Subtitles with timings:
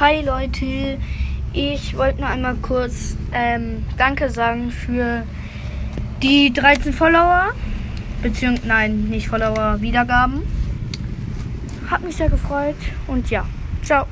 [0.00, 0.98] Hi Leute,
[1.52, 5.22] ich wollte nur einmal kurz ähm, Danke sagen für
[6.20, 7.52] die 13 Follower.
[8.20, 10.42] Beziehungsweise, nein, nicht Follower, Wiedergaben.
[11.88, 12.74] Hat mich sehr gefreut
[13.06, 13.46] und ja,
[13.84, 14.06] ciao.